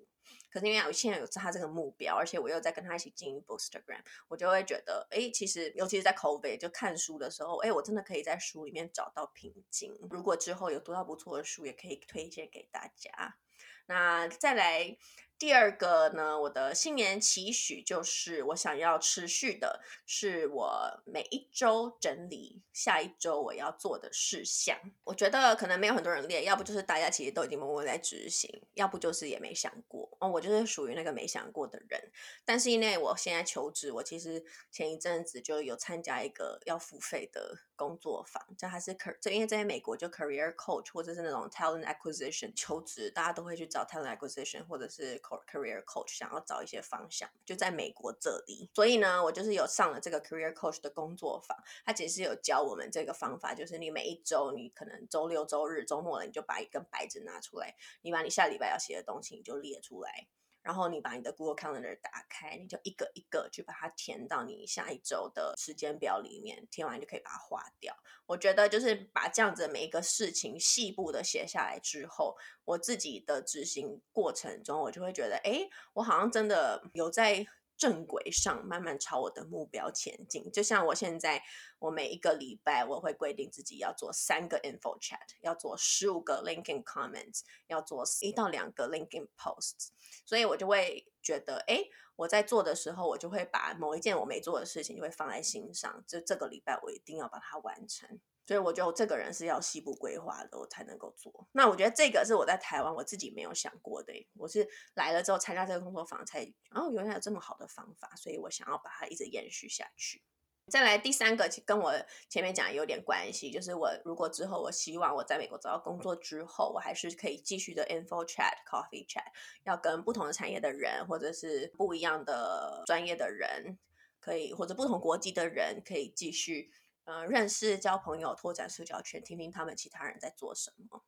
[0.49, 9.97] 可是因为我现在有他这个目标，而且我又在跟他一起经营 Bookstagram，我就会觉得，哎，其实尤其是在 COVID 就看书的时候，哎，我真的可以在书里面找到平静。
[10.09, 13.37] 如果之后有读到不错的书，也可以推荐给大家。
[13.85, 14.97] 那再来。
[15.37, 24.79] 第二个呢，我的新年期许就是，我想要持续的，是我每一周整理下一周我要做的事项。
[25.03, 30.09] 我觉得可能没有很多人列，要不就是大家其实都已经默默在执行，要不就是也没想过。
[30.21, 32.11] 哦，我就是属于那个没想过的人。
[32.45, 45.21] 但是因为我现在求职，我其实前一阵子就有参加一个要付费的工作坊，这还是 career，因为在美国就 career coach 或者是那种 talent acquisition 求职，大家都会去找 talent acquisition 或者是。
[45.49, 60.27] Career Coach 想要找一些方向，就在美国这里，所以呢，我就是有上了这个 Career Coach 的工作坊，他其实有教我们这个方法，就是你每一周，你可能周六周日周末了，你就把一根白纸拿出来，你把你下礼拜要写的东西你就列出来。
[60.65, 67.95] 然后你把你的 Google Calendar 打开，你就一个一个去把它填到你下一周的时间表里面，填完就可以把它划掉。
[68.25, 77.45] 我觉得就是把这样子每一个事情细部的写下来之后，我自己的执行过程中，我就会觉得，哎，我好像真的有在。
[77.77, 81.43] 正轨上慢慢朝我的目标前进，就像我现在，
[81.79, 89.89] 我每一个礼拜我会规定自己要做三个 info chat，要做十五个 LinkedIn comments，要做一到两个 LinkedIn posts，
[90.25, 91.83] 所以我就会觉得，哎，
[92.15, 98.19] 我在做的时候，我就会把某一件我没做的事情就会放在心上，就这个礼拜我一定要把它完成。
[98.45, 101.47] 所以我觉得我这个人是要西部规划的，我才能够做。
[101.53, 110.21] 那我觉得这个是我在台湾我自己没有想过的，我是来了之后参加这个工作坊才，哦，原来有这么好的方法，所以我想要把它一直延续下去。
[110.67, 111.93] 再来第三个，跟我
[112.29, 119.25] 前面讲有点关系，就是我如果之后我希望我在美国找到工作之后，我还是可以继续的 info chat、coffee chat，
[119.63, 123.77] 要跟不同的产业的人或者是不一样的专业的人，
[124.19, 126.71] 可以或者不同国籍的人可以继续。
[127.05, 131.03] 呃，认识、交朋友、拓展社交圈，听听他们其他人在做什么，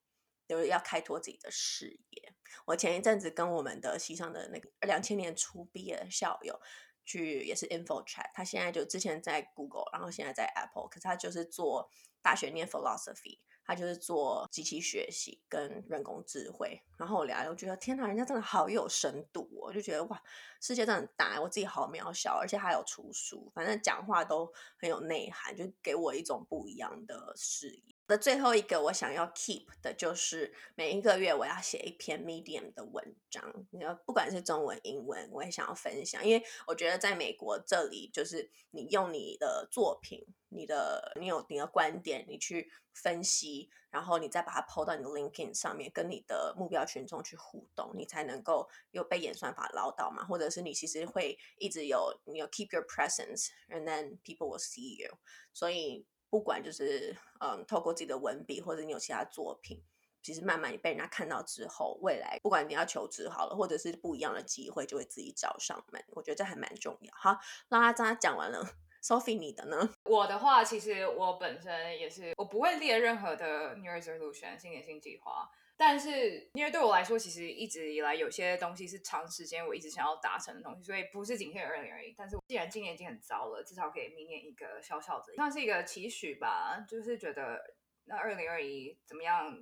[0.48, 2.34] 就是要开拓自己的视野。
[2.66, 6.60] 我前一阵子跟我们的西上的那个两千年初毕业的校友
[7.04, 11.90] 去，也是 info chat，他现在就之前在 Google，然后现在在 Apple，可是他就是做
[12.22, 13.40] 大学念 philosophy。
[13.68, 20.24] 他就是做机器学习跟人工智慧，然后我聊，我觉得天哪，人家真的好有深度哦，我就觉得哇，
[20.62, 24.50] 世界真的很大，我自己好渺小，而且还有出书，反正讲话都
[24.80, 27.97] 很有内涵，就给我一种不一样的视野。
[28.10, 55.18] 那最后一个我想要 keep 的就是每一个月我要写一篇 Medium 的文章，你要不管是中文、英文，我也想要分享，因为我觉得在美国这里，就是你用你的作品、你的你有你的观点，你去分析，然后你再把它抛到你的 LinkedIn 上面，跟你的目标群众去互动，你才能够有被演算法捞到嘛，或者是你其实会一直有你有 keep your presence，and then people will see you，
[55.52, 56.06] 所以。
[56.30, 59.84] 不管就是嗯，透过自己的文笔，或者你有其他作品，
[60.22, 66.04] 其实慢慢你被人家看到之后，未来不管你要求职好了，或者是不一样的机会，就会自己找上门。
[66.10, 67.14] 我觉得这还蛮重要。
[67.16, 68.64] 好，那阿扎讲完了
[69.02, 69.90] ，Sophie 你的呢？
[70.06, 75.50] 我的话，其实我本身也是，我不会列任何的 New Year's Resolution 新年新计划。
[75.80, 82.14] 但是，因为对我来说，其实一直以来有些东西是长时间我一直想要达成的东西，所以不是仅限于二零二一。
[82.18, 86.84] 但是，既然今年已经很糟了，至少给明年一个小小的，算是一个期许吧。
[86.90, 87.76] 就是觉得
[88.06, 89.56] 那二零二一怎么样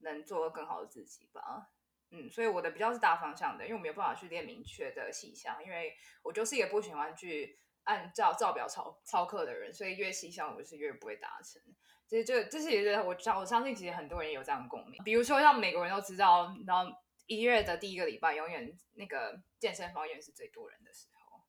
[0.00, 1.70] 能做更好的自己吧。
[2.10, 11.62] 嗯，所以我的比较是大方向的，因为我没有办法去列明确的细项，因为我就是一个不喜欢去按照照表操操课的人，所以越细项我就是越不会达成。
[12.08, 15.02] 其实就这是也是我相我相信，其实很多人也有这样的共鸣。
[15.02, 16.92] 比如说，像美国人都知道，然后
[17.26, 21.40] 一月的第一个礼拜，永远那个健身房永远是最多人的时候。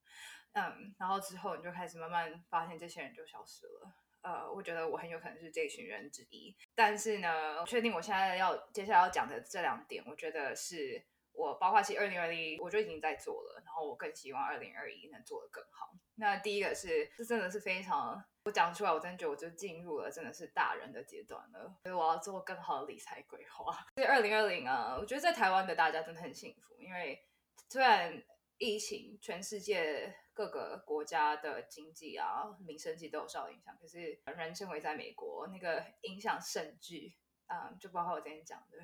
[0.54, 3.94] 嗯，然后之后你就开始慢慢发现，这些人就消失了。
[4.24, 6.56] 呃，我觉得我很有可能是这群人之一。
[6.74, 15.94] 但是呢，我确定我现在要接下来要讲的这两点，我觉得是我包括其实二零二零我就已经在做了，然后我更希望二零二一能做得更好。
[16.20, 23.72] 那第一个是，这真的是非常，我讲出来，我真的觉得我就进入了真的是大人的阶段了，所以我要做更好的理财规划。
[23.96, 27.24] 所以二零二零啊，我觉得在台湾的大家真的很幸福，因为
[27.70, 28.20] 虽然
[28.58, 37.16] 疫情，全世界各个国家的经济啊、民生其实都有受到影响，可是人称为在美国那个影响甚巨
[37.46, 38.78] 啊、就包括我今天讲的，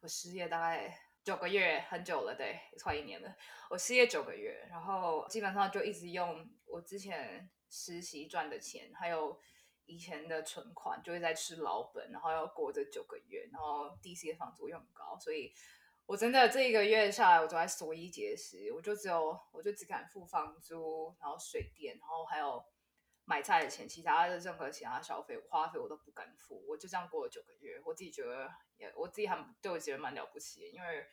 [0.00, 0.96] 我失业大概。
[1.26, 3.36] 九个月很久了，对，快一年了。
[3.68, 9.38] 我失业九个月，然后基本上就一直用我之前实习赚的钱，还有
[9.84, 13.48] 以前的存款，就会在吃老本，然后要过这九个月。
[13.52, 15.52] 然后 DC 的房租又很高，所以
[16.06, 18.72] 我真的这一个月下来，我都在缩衣节食。
[18.72, 22.64] 我就只有，我就只敢付房租，然后水电，然后还有
[23.24, 26.64] 买菜的钱，其他的任何其他消费花费我都不敢付。
[26.68, 28.50] 我就这样过了九个月，我自己觉得。
[28.78, 31.06] 也我自己还对我觉得蛮了不起，因为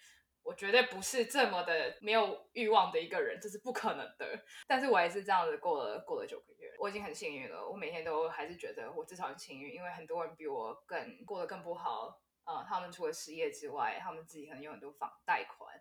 [0.44, 4.44] 我绝对不是这么的没有欲望的一个人，这是不可能的。
[4.68, 7.66] 但是我还是这样子过了过了九个月，我已经很幸运了。
[7.66, 12.22] 我每天都还是觉得我至少很幸运，因为很多人比我更过得更不好。
[12.44, 15.74] 呃，他们除了失业之外，他们自己可能有很多房贷款，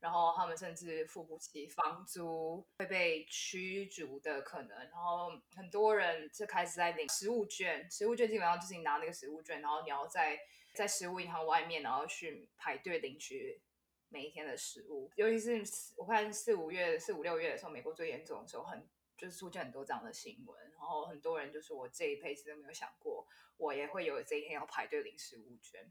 [0.00, 4.76] 然后他们甚至付不起房租，会被驱逐的可能。
[4.76, 10.36] 然后很多人就开始在领食物券，食物券基本上就是你拿那个食物券，然后你要在。
[10.74, 13.60] 在食物银行外面，然后去排队领取
[14.08, 15.10] 每一天的食物。
[15.16, 15.62] 尤其是
[15.96, 20.70] 我看四五月、四五六月的时候，美国最严重的时候，很就是出现很多这样的新闻。
[20.70, 25.90] 然后很多人就说：“我这一辈子都没有想过，我也会有这一天要排队领食物券。”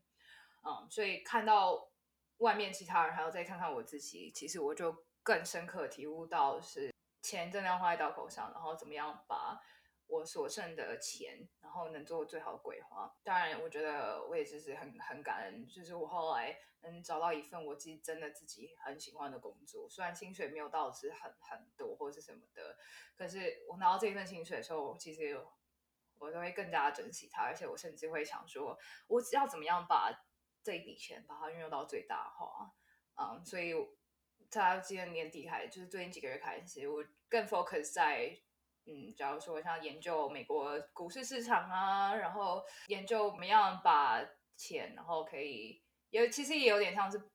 [0.63, 1.89] 嗯，所以看到
[2.37, 9.61] 外面其他人，还要再看看我自己，其实我就更深刻体悟到是钱真的要花在刀口上，然后怎么样把。
[10.07, 13.13] 我所剩的钱，然后能做最好的规划。
[13.23, 19.89] 当然，我觉得我也就是很很感恩，就是我后来能找到一份我自己真的自己很喜欢的工作。
[19.89, 22.77] 虽然薪水没有到是很很多或是什么的，
[23.17, 25.37] 可是我拿到这一份薪水的时候，其实
[26.17, 30.25] 我都会更加珍惜它，而且我甚至会想说，我只要怎么样把
[30.63, 32.73] 这一笔钱把它运用到最大化。
[33.15, 33.73] 嗯，所以
[34.49, 38.39] 在今年年底开始，就是最近几个月开始，我更 focus 在。
[38.87, 44.23] 嗯，假如说像研究美国股市市场啊，然后研究怎么样把
[44.55, 47.29] 钱，然后可以有其实也有点像是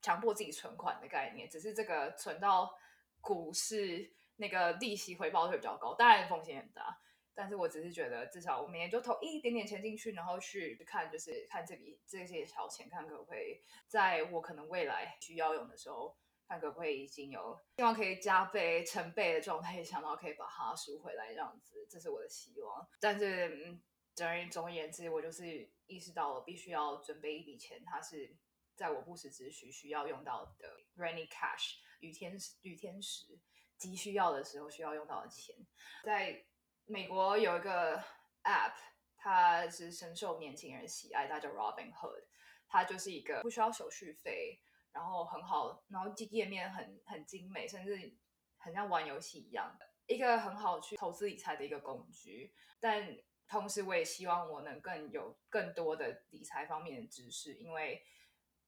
[0.00, 2.74] 强迫自己存款的概念，只是这个存到
[3.20, 6.98] 股市那个利息回报会比较高，当然风险很大。
[7.34, 16.16] 但是我只是觉得，至少我每年就投一点点钱进去，然后去看，就是看这笔这些小钱，看可不可以在我可能未来需要用的时候。
[16.50, 22.88] 看可不可以已经有希望可以加倍、成倍的状态，想到可以把它赎回来，这样子，这是我的希望。
[22.98, 28.36] 但是，嗯，总而言之，我就是意识到了必须要准备一笔钱，它是
[28.74, 33.38] 在我不时之需需要用到的 rainy cash，雨天雨天时
[33.78, 35.54] 急需要的时候需要用到的钱。
[36.02, 36.44] 在
[36.84, 37.96] 美国有一个
[38.42, 38.74] app，
[39.16, 42.24] 它是深受年轻人喜爱，它叫 Robinhood，
[42.66, 44.60] 它就是一个不需要手续费。
[44.92, 48.16] 然后很好，然后页面很很精美，甚至
[48.58, 52.52] 很像玩游戏一样的一个很好去投资理财的一个工具。
[52.80, 53.16] 但
[53.46, 58.02] 同时，我也希望我能更有更多的理财方面的知识，因为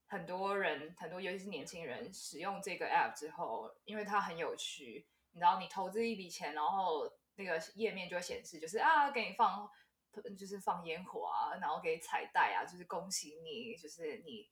[0.05, 9.69] 很多人，很多尤其是年轻人使用这个 app 之后，因为它很有趣，你知道，你投资一笔钱，然后那个页面就会显示，就是啊，给你放，
[10.37, 14.49] 就是放烟火啊，然后给彩带啊，就是恭喜你，就是你。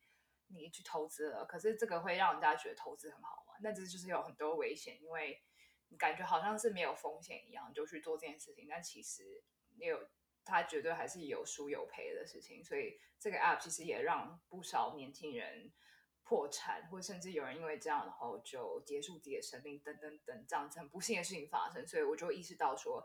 [0.53, 5.41] 你去投资了，可是这个会让人家觉得投资很好玩，但这就是有很多危险，因为
[5.89, 9.43] 你感觉好像是没有风险一样就去做这件事情，但其实
[9.77, 10.09] 你有，
[10.43, 12.63] 它绝对还是有输有赔的事情。
[12.63, 15.71] 所以这个 app 其实也让不少年轻人
[16.23, 21.87] 破产，或甚至有人因为这样然后就结束自己的生命，等等等这样子很不幸的事情发生。
[21.87, 23.03] 所以我就意识到说。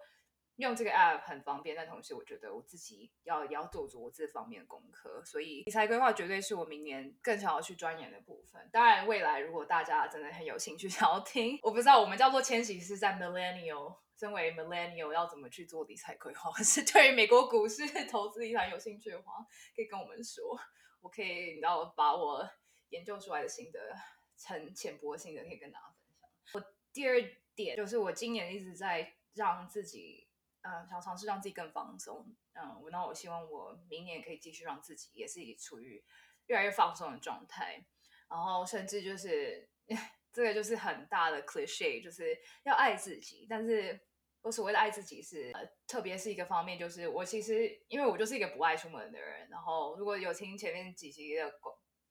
[0.57, 8.66] 用这个 app 很方便，但同时我觉得我自己要也要做足我这方面的功课，所以理财规划绝对是我明年更想要去钻研的部分。
[8.72, 19.32] 当然，未来如果大家真的很有兴趣 想要听，我不知道我们叫做千禧是在 millennial，身为 millennial 要怎么去做理财规划，是对于美国股市 投资理财有兴趣的话，
[19.74, 20.59] 可以跟我们说，
[21.02, 22.48] 我可以你知道把我
[22.88, 23.78] 研究出来的心得，
[24.46, 26.30] 很浅薄的心得可以跟大家分享。
[26.54, 27.16] 我第二
[27.54, 30.26] 点就是我今年一直在让自己。
[30.66, 32.26] 嗯，想尝试让自己更放松。
[32.54, 36.04] 嗯，那我希望我明年可以继续让自己也是处于
[36.46, 37.86] 越来越放松的状态。
[38.28, 39.68] 然后，甚至就是
[40.32, 43.46] 这个就是很大的 cliche，就是要爱自己。
[43.48, 44.00] 但是，
[44.42, 45.52] 我所谓的爱自己是，
[45.86, 51.52] 特别是一个方面，就是我其实因为我就是一个不爱出门的人，然后如果有听前面几集的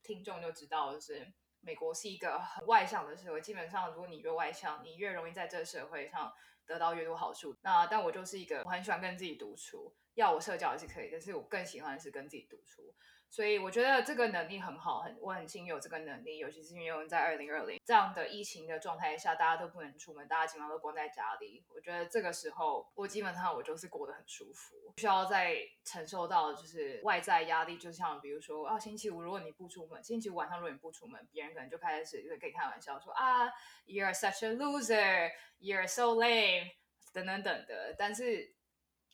[0.02, 1.34] 听众就知道，就是
[1.66, 6.32] 美国是一个很外向的社会，基本上如果你越外向，你越容易在这个社会上
[6.68, 7.58] 得到越多好处。
[7.64, 12.94] 那但我就是一个我很喜欢跟自己独处，要我社交也是可以，但是我更喜欢是跟自己独处。
[13.28, 21.62] 所以我觉得这个能力很好，很我很幸运有这个能力，尤其是运用在二零二零这样的疫情的状态下，大家都不能出门，大家基本上都关在家里。
[21.68, 33.48] 我觉得这个时候，我基本上我就是过得很舒服，不需要再承受到就是外在压力，就像比如说啊，星期五如果你不出门，星期五晚上如果你不出门，别人可能就开始就可以开玩笑说啊
[33.86, 36.72] ，You're such a loser, You're so lame，
[37.12, 37.94] 等等等的。
[37.98, 38.55] 但是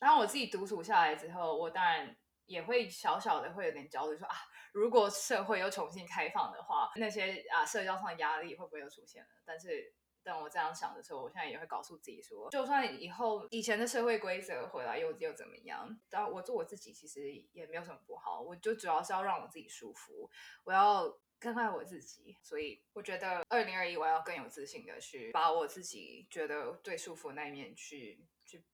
[0.02, 2.14] 当我自己独处下来之后，我当然。
[2.47, 4.36] 也会小小的会有点焦虑，说啊，
[4.74, 9.30] 如果社会又重新开放的话，那些啊社交上的压力会不会又出现了？
[9.45, 15.97] 但是当我这样想的时候，我现在也会告诉自己说，就算以后以前的社会规则回来又又怎么样？
[16.10, 18.41] 当我做我自己，其实也没有什么不好。
[18.41, 20.30] 我就主要是要让我自己舒服，
[20.66, 21.08] 我要
[21.39, 22.38] 更爱我自己。
[22.41, 28.28] 所以我觉得二零二一我要更有自信的去把我自己觉得最舒服那一面去。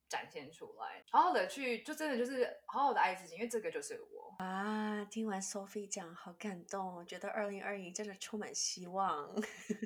[0.09, 5.03] 展现出来，好好的去，就真的就是好好的爱自己，因为这个就是我啊！
[5.05, 9.33] 听完 Sophie 讲，好感动，我觉得二零二一真的充满希望。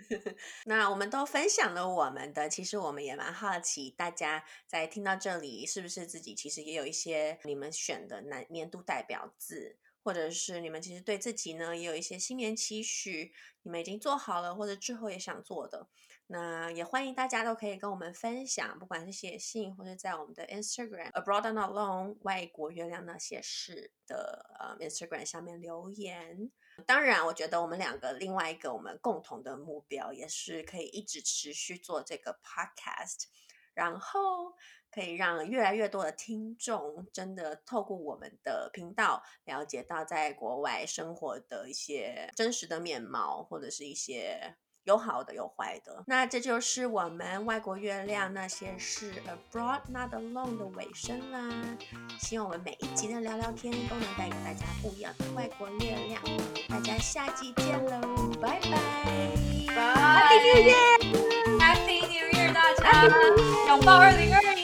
[0.65, 15.88] 那我们都分享了我们的，其实我们也蛮好奇，大家在听到这里，是不是自己其实也有一些你们选的年年度代表字，或者是你们其实对自己呢也有一些新年期许，你们已经做好了，或者之后也想做的。
[16.34, 26.49] 那也欢迎大家都可以跟我们分享，不管是写信或者在我们的 Instagram Abroad and Alone 外国月亮那些事的呃 Instagram 下面留言。
[26.88, 33.25] 当然，我觉得我们两个另外一个我们共同的目标，也是可以一直持续做这个 Podcast，
[33.73, 34.53] 然后
[34.89, 44.55] 可以让越来越多的听众真的透过我们的频道了解到在国外生活的一些真实的面貌，或者是一些。
[44.84, 46.03] 有好的，有坏的。
[46.07, 51.49] 那这就是我们外国月亮那些事 Abroad Not Alone 的尾声啦。
[52.19, 56.21] 希望我们每一集的聊聊天都能带给大家不一样的外国月亮。
[56.67, 58.01] 大家下集见喽，
[58.41, 58.77] 拜拜
[59.67, 63.07] ！Happy New Year！Happy New Year，大家
[63.67, 64.61] 拥抱二零二。